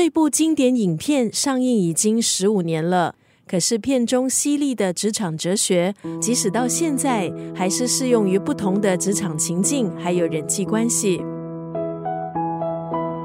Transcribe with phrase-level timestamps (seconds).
[0.00, 3.16] 这部经典影片上映已经十五年了，
[3.48, 11.20] 可是片中犀利的职场哲学，即使到现在还是适用于不同的职场情境，还有人际关系。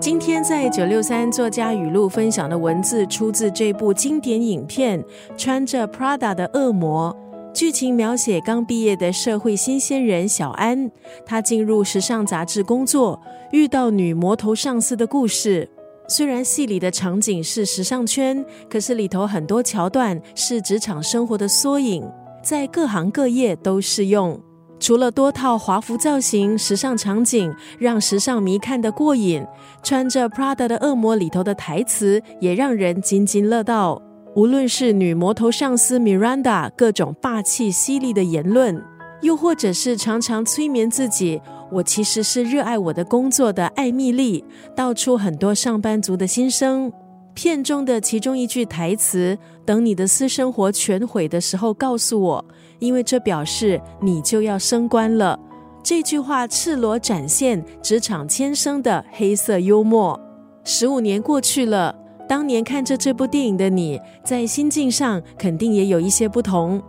[0.00, 5.00] 今天在九六三作家语录分享的文字，出自这部经典影片
[5.36, 7.16] 《穿着 Prada 的恶魔》。
[7.54, 10.90] 剧情描写刚毕业的社会新鲜人小安，
[11.24, 13.22] 他进入时尚杂志工作，
[13.52, 15.70] 遇到女魔头上司的故事。
[16.08, 22.08] 虽然戏里的场景是时尚圈，可是里头很多桥段是职场生活的缩影，
[22.42, 24.40] 在各行各业都适用。
[24.78, 29.44] 除了多套华服造型、时尚场景让时尚迷看得过瘾，
[29.82, 34.00] 穿着 Prada 的恶魔里头的台词也让人津津乐道。
[34.34, 38.80] 无论是女魔头上司 Miranda 各种霸气犀利的言论，
[39.22, 44.44] 又或者是常常催眠自己“我其实是热爱我的工作的”艾米丽，
[44.74, 46.92] 道出很多上班族的心声。
[47.34, 52.44] 片中的其中一句台词：“等你的私生活全毁的时候，告诉我，
[52.78, 55.38] 因为这表示你就要升官了。”
[55.84, 60.18] 这句话赤裸展现职场天生的黑色幽默。
[60.64, 61.94] 十五年过去了。
[62.28, 66.82] 当年看着这部电影的你，在心境上肯定也有一些不同。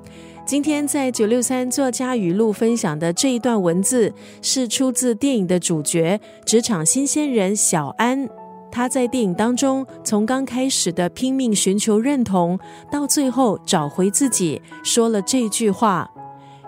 [0.48, 8.26] 今天在九六三作家语录分享的这一段文字，是出自电影的主角职场新鲜人小安。
[8.72, 12.58] 他在电影当中，从刚开始的拼命寻求认同，
[12.90, 16.10] 到最后找回自己，说了这句话：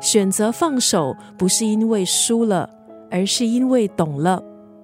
[0.01, 2.69] 选择放手，不是因为输了，
[3.09, 4.43] 而是因为懂了。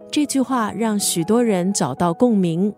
[0.09, 2.73] 这句话让许多人找到共鸣。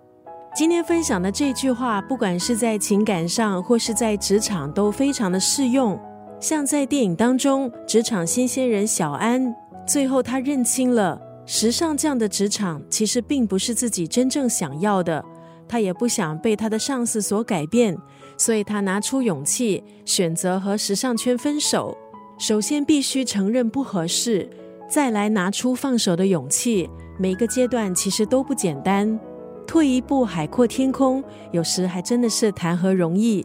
[0.55, 5.99] 今天分享的这句话，不管是在情感上或是在职场，都非常的适用。
[6.39, 9.55] 像在电影当中，职场新鲜人小安，
[9.87, 15.23] 最后他认清了时尚这样的职场其实并不是自己真正想要的，
[15.67, 17.97] 他也不想被他的上司所改变，
[18.37, 21.97] 所以他拿出勇气，选择和时尚圈分手。
[22.37, 24.47] 首先必须承认不合适，
[24.87, 26.87] 再来拿出放手的勇气。
[27.17, 29.19] 每个阶段其实都不简单。
[29.65, 33.43] 退一步，海阔天空，有时还真的是谈何容易。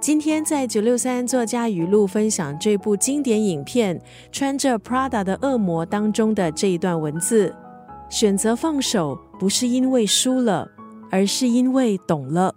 [0.00, 3.98] 今天在九六三作家语录分享这部经典影片
[4.30, 7.52] 《穿着 Prada 的恶魔》当中的这一段文字：
[8.08, 10.70] 选择放手，不是因为输了，
[11.10, 12.54] 而是因为懂了。